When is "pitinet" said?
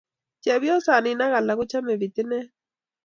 2.01-2.47